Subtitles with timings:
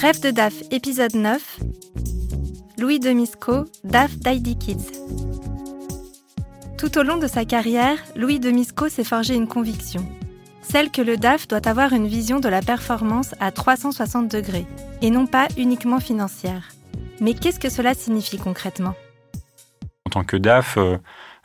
[0.00, 1.58] Bref de DAF, épisode 9.
[2.78, 4.92] Louis Demisco, DAF d'ID Kids.
[6.78, 10.08] Tout au long de sa carrière, Louis Demisco s'est forgé une conviction.
[10.62, 14.66] Celle que le DAF doit avoir une vision de la performance à 360 degrés,
[15.02, 16.68] et non pas uniquement financière.
[17.18, 18.94] Mais qu'est-ce que cela signifie concrètement?
[20.06, 20.96] En tant que DAF, euh,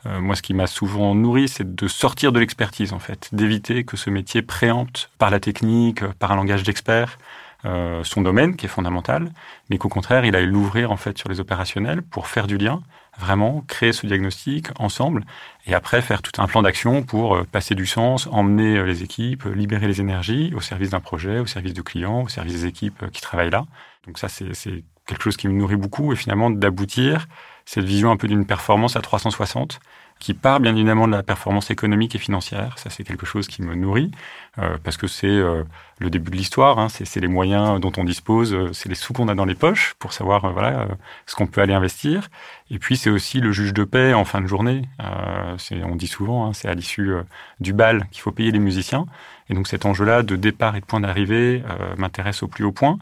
[0.06, 3.82] euh, moi, ce qui m'a souvent nourri, c'est de sortir de l'expertise, en fait, d'éviter
[3.82, 7.18] que ce métier préempte par la technique, par un langage d'expert,
[7.64, 9.32] euh, son domaine qui est fondamental,
[9.70, 12.82] mais qu'au contraire, il aille l'ouvrir en fait sur les opérationnels pour faire du lien,
[13.18, 15.24] vraiment créer ce diagnostic ensemble,
[15.66, 19.44] et après faire tout un plan d'action pour euh, passer du sens, emmener les équipes,
[19.44, 23.10] libérer les énergies au service d'un projet, au service du client, au service des équipes
[23.10, 23.64] qui travaillent là.
[24.06, 27.26] Donc ça, c'est quelque chose qui me nourrit beaucoup, et finalement d'aboutir
[27.64, 29.80] cette vision un peu d'une performance à 360
[30.24, 32.78] qui part bien évidemment de la performance économique et financière.
[32.78, 34.10] Ça, c'est quelque chose qui me nourrit
[34.58, 35.64] euh, parce que c'est euh,
[35.98, 36.78] le début de l'histoire.
[36.78, 36.88] Hein.
[36.88, 39.92] C'est les moyens dont on dispose, euh, c'est les sous qu'on a dans les poches
[39.98, 40.88] pour savoir voilà
[41.26, 42.30] ce qu'on peut aller investir.
[42.70, 44.88] Et puis c'est aussi le juge de paix en fin de journée.
[44.98, 47.12] on dit souvent, hein, c'est à l'issue
[47.60, 49.04] du bal qu'il faut payer les musiciens.
[49.50, 51.62] Et donc cet enjeu-là de départ et de point d'arrivée
[51.98, 52.96] m'intéresse au plus haut point.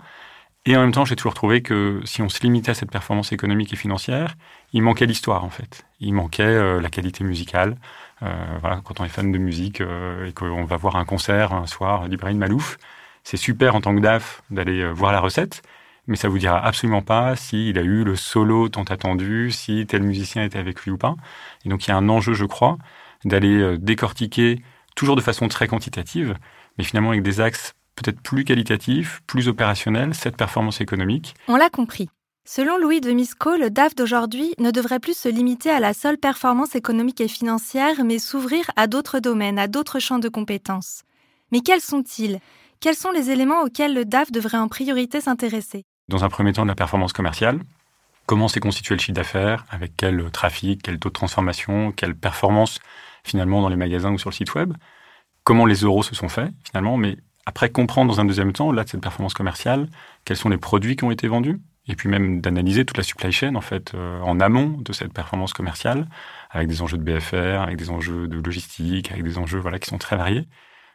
[0.64, 3.32] Et en même temps, j'ai toujours trouvé que si on se limitait à cette performance
[3.32, 4.36] économique et financière,
[4.72, 5.84] il manquait l'histoire en fait.
[5.98, 7.76] Il manquait euh, la qualité musicale.
[8.22, 11.52] Euh, voilà, quand on est fan de musique euh, et qu'on va voir un concert
[11.52, 12.78] un soir d'Ibrahim Malouf,
[13.24, 15.62] c'est super en tant que DAF d'aller voir la recette,
[16.06, 20.02] mais ça vous dira absolument pas s'il a eu le solo tant attendu, si tel
[20.02, 21.16] musicien était avec lui ou pas.
[21.64, 22.78] Et donc il y a un enjeu, je crois,
[23.24, 24.62] d'aller décortiquer
[24.96, 26.36] toujours de façon très quantitative,
[26.78, 31.34] mais finalement avec des axes peut-être plus qualitatif, plus opérationnel, cette performance économique.
[31.48, 32.08] On l'a compris.
[32.44, 36.18] Selon Louis de Misco, le DAF d'aujourd'hui ne devrait plus se limiter à la seule
[36.18, 41.02] performance économique et financière, mais s'ouvrir à d'autres domaines, à d'autres champs de compétences.
[41.52, 42.40] Mais quels sont-ils?
[42.80, 45.84] Quels sont les éléments auxquels le DAF devrait en priorité s'intéresser?
[46.08, 47.60] Dans un premier temps, de la performance commerciale.
[48.26, 49.64] Comment s'est constitué le chiffre d'affaires?
[49.70, 52.80] Avec quel trafic, quel taux de transformation, quelle performance
[53.22, 54.72] finalement dans les magasins ou sur le site web?
[55.44, 56.96] Comment les euros se sont faits finalement?
[56.96, 59.88] Mais après, comprendre dans un deuxième temps, là, de cette performance commerciale,
[60.24, 63.32] quels sont les produits qui ont été vendus, et puis même d'analyser toute la supply
[63.32, 66.06] chain, en fait, euh, en amont de cette performance commerciale,
[66.50, 69.88] avec des enjeux de BFR, avec des enjeux de logistique, avec des enjeux, voilà, qui
[69.88, 70.46] sont très variés.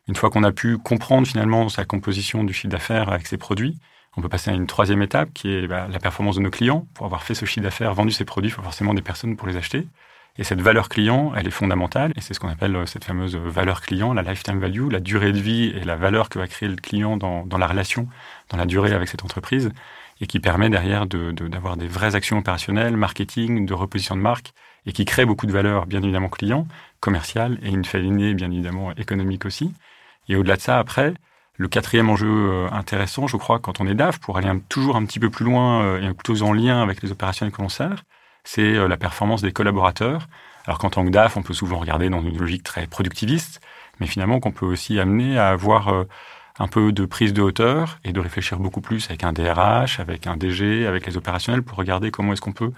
[0.07, 3.78] Une fois qu'on a pu comprendre finalement sa composition du chiffre d'affaires avec ses produits,
[4.16, 6.88] on peut passer à une troisième étape qui est bah, la performance de nos clients.
[6.96, 9.47] Pour avoir fait ce chiffre d'affaires, vendu ces produits, il faut forcément des personnes pour
[9.47, 9.88] les acheter.
[10.40, 13.36] Et cette valeur client, elle est fondamentale, et c'est ce qu'on appelle euh, cette fameuse
[13.36, 16.70] valeur client, la lifetime value, la durée de vie et la valeur que va créer
[16.70, 18.08] le client dans, dans la relation,
[18.50, 19.72] dans la durée avec cette entreprise,
[20.22, 24.53] et qui permet derrière d'avoir de, des vraies actions opérationnelles, marketing, de reposition de marque,
[24.86, 26.68] et qui crée beaucoup de valeur, bien évidemment, client,
[27.00, 29.74] commercial, et une fine bien évidemment, économique aussi.
[30.30, 31.14] Et au-delà de ça, après,
[31.56, 35.06] le quatrième enjeu euh, intéressant, je crois, quand on est DAF, pour aller toujours un
[35.06, 38.04] petit peu plus loin euh, et plutôt en lien avec les opérationnels que l'on sert,
[38.47, 40.30] c'est euh, la performance des collaborateurs.
[40.66, 43.59] Alors qu'en tant que DAF, on peut souvent regarder dans une logique très productiviste,
[44.00, 46.06] mais finalement qu'on peut aussi amener à avoir euh,
[46.57, 50.28] un peu de prise de hauteur et de réfléchir beaucoup plus avec un DRH, avec
[50.28, 52.72] un DG, avec les opérationnels pour regarder comment est-ce qu'on peut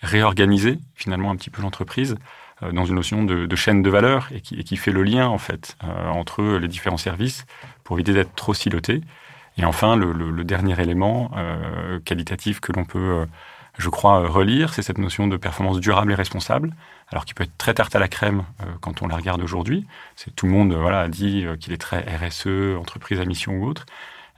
[0.00, 2.16] réorganiser finalement un petit peu l'entreprise
[2.62, 5.76] euh, dans une notion de, chaîne de valeur et qui, fait le lien en fait
[5.82, 7.46] entre les différents services
[7.82, 9.00] pour éviter d'être trop siloté.
[9.58, 11.30] Et enfin, le, dernier élément
[12.04, 13.26] qualitatif que l'on peut
[13.78, 16.74] je crois, euh, relire, c'est cette notion de performance durable et responsable,
[17.10, 19.86] alors qui peut être très tarte à la crème euh, quand on la regarde aujourd'hui.
[20.16, 23.66] C'est tout le monde euh, voilà dit qu'il est très RSE, entreprise à mission ou
[23.66, 23.86] autre.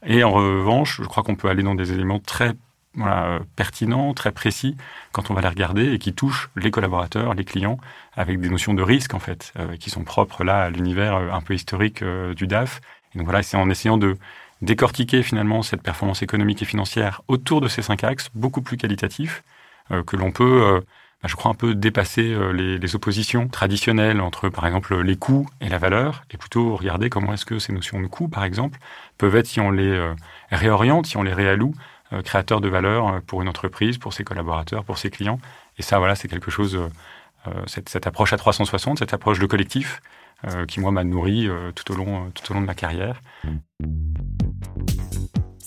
[0.04, 2.54] Et en revanche, je crois qu'on peut aller dans des éléments très
[2.94, 4.77] voilà, pertinents, très précis
[5.12, 7.78] quand on va les regarder et qui touchent les collaborateurs, les clients,
[8.16, 11.54] avec des notions de risque en fait, qui sont propres là à l'univers un peu
[11.54, 12.81] historique du DAF.
[13.15, 14.16] Et donc voilà, c'est en essayant de
[14.63, 19.43] décortiquer finalement cette performance économique et financière autour de ces cinq axes, beaucoup plus qualitatifs,
[19.91, 20.81] euh, que l'on peut, euh,
[21.23, 25.49] bah, je crois, un peu dépasser euh, les, oppositions traditionnelles entre, par exemple, les coûts
[25.61, 28.79] et la valeur, et plutôt regarder comment est-ce que ces notions de coûts, par exemple,
[29.17, 30.13] peuvent être, si on les
[30.51, 31.75] réoriente, si on les réalloue,
[32.25, 35.41] créateurs de valeur pour une entreprise, pour ses collaborateurs, pour ses clients.
[35.77, 36.78] Et ça, voilà, c'est quelque chose,
[37.66, 40.01] cette, approche à 360, cette approche de collectif,
[40.66, 43.21] qui, moi, m'a nourri tout, au long, tout au long de ma carrière.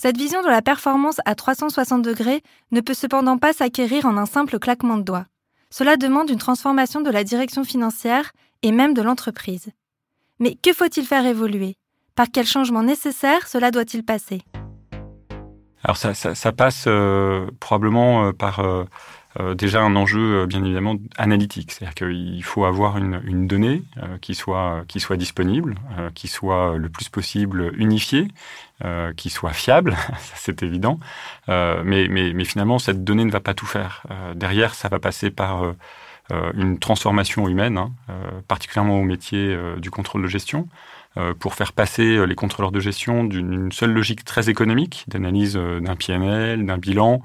[0.01, 4.25] Cette vision de la performance à 360 degrés ne peut cependant pas s'acquérir en un
[4.25, 5.27] simple claquement de doigts.
[5.69, 8.31] Cela demande une transformation de la direction financière
[8.63, 9.69] et même de l'entreprise.
[10.39, 11.75] Mais que faut-il faire évoluer?
[12.15, 14.41] Par quel changement nécessaire cela doit-il passer?
[15.83, 18.85] Alors ça, passe euh, probablement euh, par euh,
[19.55, 23.83] déjà un enjeu bien évidemment analytique, c'est-à-dire qu'il faut avoir une, une donnée
[24.21, 25.75] qui soit qui soit disponible,
[26.15, 28.27] qui soit le plus possible unifiée,
[29.15, 29.95] qui soit fiable,
[30.35, 30.99] c'est évident.
[31.47, 34.03] mais, mais, mais finalement cette donnée ne va pas tout faire.
[34.35, 35.73] derrière, ça va passer par
[36.53, 37.91] une transformation humaine, hein,
[38.47, 40.67] particulièrement au métier du contrôle de gestion.
[41.17, 45.57] Euh, pour faire passer euh, les contrôleurs de gestion d'une seule logique très économique, d'analyse
[45.57, 47.21] euh, d'un PNL, d'un bilan,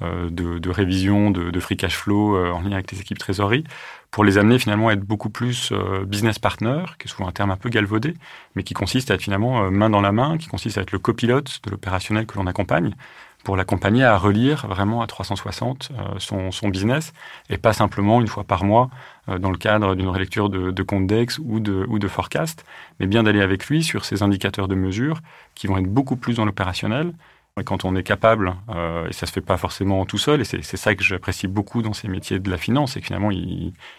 [0.00, 3.64] de, révision de, free cash flow en lien avec les équipes trésorerie,
[4.10, 5.72] pour les amener finalement à être beaucoup plus
[6.04, 8.14] business partner, qui est souvent un terme un peu galvaudé,
[8.56, 10.98] mais qui consiste à être finalement main dans la main, qui consiste à être le
[10.98, 12.96] copilote de l'opérationnel que l'on accompagne,
[13.44, 17.12] pour l'accompagner à relire vraiment à 360 euh, son, son, business
[17.50, 18.90] et pas simplement une fois par mois
[19.28, 22.64] euh, dans le cadre d'une relecture de, de compte DEX ou de, ou de forecast,
[22.98, 25.20] mais bien d'aller avec lui sur ces indicateurs de mesure
[25.54, 27.12] qui vont être beaucoup plus dans l'opérationnel.
[27.60, 30.44] Et quand on est capable, euh, et ça se fait pas forcément tout seul, et
[30.44, 33.30] c'est ça que j'apprécie beaucoup dans ces métiers de la finance, c'est que finalement,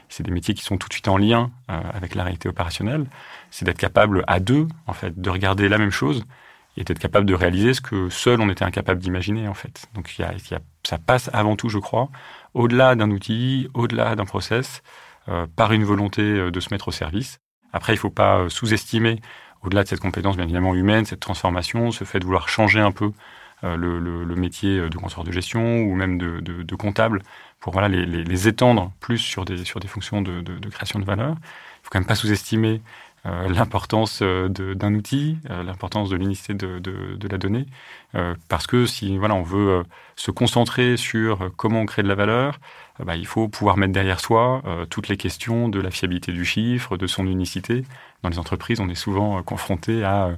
[0.10, 3.06] c'est des métiers qui sont tout de suite en lien avec la réalité opérationnelle,
[3.52, 6.26] c'est d'être capable à deux, en fait, de regarder la même chose
[6.78, 9.86] et d'être capable de réaliser ce que seul on était incapable d'imaginer en fait.
[9.94, 10.34] Donc y a,
[10.86, 12.10] ça passe avant tout, je crois,
[12.54, 14.82] au-delà d'un outil, au-delà d'un process,
[15.28, 17.40] euh, par une volonté euh, de se mettre au service.
[17.74, 19.22] Après, il ne faut pas euh, sous-estimer,
[19.64, 22.92] au-delà de cette compétence bien évidemment humaine, cette transformation, ce fait de vouloir changer un
[22.92, 23.12] peu
[23.64, 27.24] le, métier de contrôleur de gestion ou même de, comptable
[27.60, 31.30] pour voilà, les, étendre plus sur des, sur des fonctions de, de création de valeur.
[31.30, 31.36] Il ne
[31.82, 32.84] faut quand même pas sous-estimer
[33.26, 37.66] euh, l'importance euh, d'un outil, euh, l'importance de l'unicité de, la donnée,
[38.48, 39.84] parce que si voilà, on veut
[40.16, 42.60] se concentrer sur comment on crée de la valeur,
[43.04, 46.96] bah, il faut pouvoir mettre derrière soi toutes les questions de la fiabilité du chiffre,
[46.96, 47.84] de son unicité.
[48.24, 50.30] Dans les entreprises, on est souvent confronté à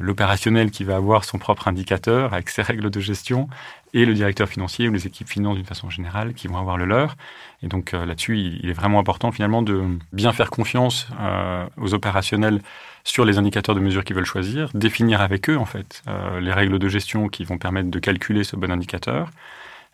[0.00, 3.48] l'opérationnel qui va avoir son propre indicateur avec ses règles de gestion
[3.94, 6.84] et le directeur financier ou les équipes finances d'une façon générale qui vont avoir le
[6.84, 7.16] leur.
[7.62, 11.94] Et donc euh, là-dessus, il, est vraiment important finalement de bien faire confiance euh, aux
[11.94, 12.60] opérationnels
[13.04, 16.52] sur les indicateurs de mesure qu'ils veulent choisir, définir avec eux en fait euh, les
[16.52, 19.28] règles de gestion qui vont permettre de calculer ce bon indicateur,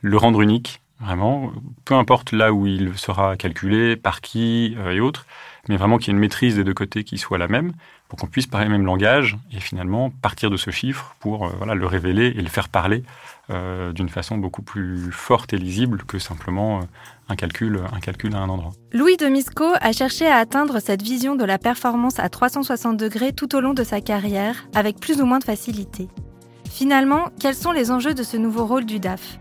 [0.00, 1.52] le rendre unique vraiment,
[1.84, 5.26] peu importe là où il sera calculé, par qui et autres,
[5.68, 7.72] mais vraiment qu'il y ait une maîtrise des deux côtés qui soit la même
[8.08, 11.74] pour qu'on puisse parler le même langage et finalement partir de ce chiffre pour voilà,
[11.74, 13.04] le révéler et le faire parler
[13.50, 16.82] euh, d'une façon beaucoup plus forte et lisible que simplement euh,
[17.30, 18.72] un calcul, un calcul à un endroit.
[18.92, 23.32] Louis de Misco a cherché à atteindre cette vision de la performance à 360 degrés
[23.32, 26.08] tout au long de sa carrière, avec plus ou moins de facilité.
[26.70, 29.38] Finalement, quels sont les enjeux de ce nouveau rôle du DAF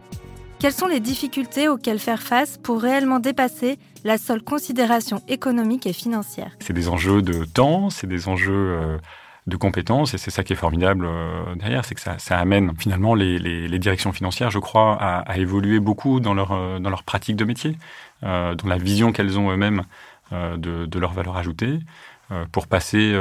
[0.59, 5.93] Quelles sont les difficultés auxquelles faire face pour réellement dépasser la seule considération économique et
[5.93, 6.51] financière?
[6.59, 8.97] C'est des enjeux de temps, c'est des enjeux euh,
[9.45, 10.15] de compétences.
[10.15, 14.11] Et c'est ça qui est formidable euh, derrière, c'est que ça, amène finalement les, directions
[14.11, 17.77] financières, je crois, à, évoluer beaucoup dans leur, euh, dans leur pratique de métier,
[18.23, 19.83] dans la vision qu'elles ont eux-mêmes
[20.31, 21.77] de, leur valeur ajoutée,
[22.51, 23.15] pour passer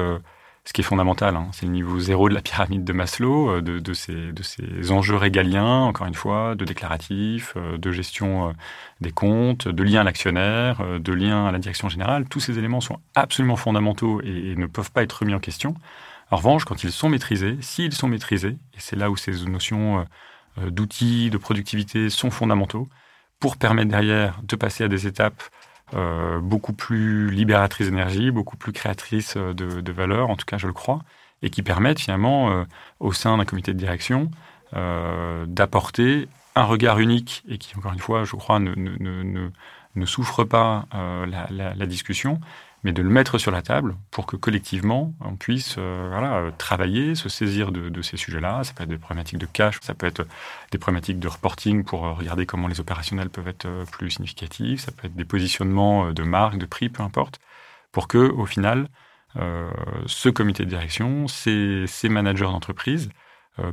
[0.67, 3.79] ce qui est fondamental, hein, c'est le niveau zéro de la pyramide de Maslow, de,
[3.79, 8.53] de, ces, de ces enjeux régaliens, encore une fois, de déclaratifs, de gestion
[9.01, 12.29] des comptes, de lien à l'actionnaire, de lien à la direction générale.
[12.29, 15.75] Tous ces éléments sont absolument fondamentaux et, et ne peuvent pas être remis en question.
[16.31, 20.01] En revanche, quand ils sont maîtrisés, s'ils sont maîtrisés, et c'est là où ces notions
[20.01, 20.05] euh,
[20.59, 22.89] euh, d'outils, de productivité sont fondamentaux,
[23.39, 25.43] pour permettre derrière de passer à des étapes
[25.95, 30.67] euh, beaucoup plus libératrices d'énergie, beaucoup plus créatrices de, de valeur, en tout cas je
[30.67, 31.03] le crois,
[31.43, 32.65] et qui permettent finalement euh,
[33.01, 34.31] au sein d'un comité de direction
[34.75, 39.51] euh, d'apporter un regard unique et qui, encore une fois, je crois, ne, ne, ne,
[39.95, 42.41] ne souffre pas euh, la, discussion,
[42.87, 47.17] mais de le mettre sur la table pour que collectivement, on puisse euh, euh, travailler,
[47.17, 48.63] se saisir de, ces sujets-là.
[48.63, 50.25] Ça peut être des problématiques de cash, ça peut être
[50.71, 54.93] des problématiques de reporting pour euh, regarder comment les opérationnels peuvent être plus significatifs, ça
[54.93, 57.41] peut être des positionnements de marque, de prix, peu importe,
[57.91, 58.89] pour que, au final,
[60.07, 63.11] ce comité de direction, ces, managers d'entreprise,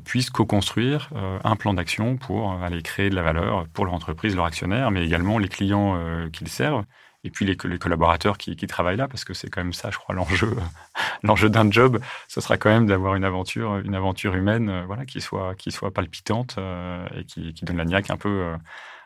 [0.04, 1.10] puissent co-construire
[1.44, 5.06] un plan d'action pour aller créer de la valeur pour leur entreprise, leurs actionnaires, mais
[5.06, 5.98] également les clients
[6.32, 6.84] qu'ils servent
[7.24, 10.14] et puis les, collaborateurs qui, travaillent là, parce que c'est quand même ça, je crois,
[10.14, 10.56] l'enjeu,
[11.24, 15.06] l'enjeu d'un job, ce sera quand même d'avoir une aventure, une aventure humaine, euh, voilà,
[15.06, 18.58] qui soit, qui soit palpitante euh, et qui, donne la niaque un peu, euh,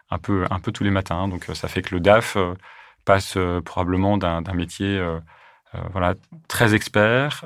[0.10, 1.28] un peu, un peu tous les matins.
[1.28, 2.38] Donc, ça fait que le DAF
[3.06, 5.02] passe probablement d'un, métier,
[5.92, 6.16] voilà,
[6.48, 7.46] très expert,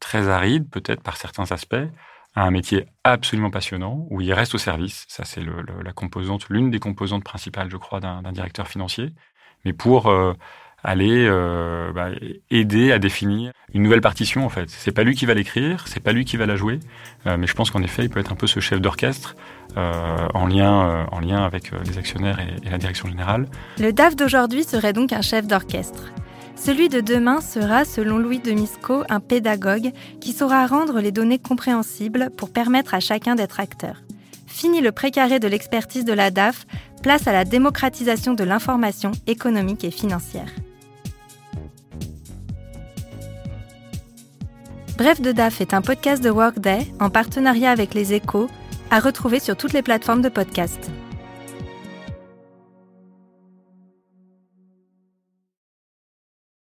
[0.00, 1.76] très aride, peut-être par certains aspects,
[2.34, 5.06] à un métier absolument passionnant où il reste au service.
[5.08, 5.42] Ça, c'est
[5.82, 9.12] la composante, l'une des composantes principales, je crois, d'un directeur financier
[9.64, 10.32] mais pour euh,
[10.82, 12.08] aller euh, bah,
[12.50, 14.68] aider à définir une nouvelle partition en fait.
[14.68, 16.80] C'est pas lui qui va l'écrire, c'est pas lui qui va la jouer,
[17.26, 19.36] euh, mais je pense qu'en effet il peut être un peu ce chef d'orchestre
[19.76, 23.46] en lien en lien avec les actionnaires et la direction générale.
[23.78, 26.12] Le DAF d'aujourd'hui serait donc un chef d'orchestre.
[26.56, 31.38] Celui de demain sera, selon Louis de Misco, un pédagogue qui saura rendre les données
[31.38, 34.02] compréhensibles pour permettre à chacun d'être acteur.
[34.50, 36.66] Fini le précaré de l'expertise de la DAF,
[37.02, 40.50] place à la démocratisation de l'information économique et financière.
[44.98, 48.50] Bref de DAF est un podcast de Workday en partenariat avec les échos,
[48.90, 50.90] à retrouver sur toutes les plateformes de podcast.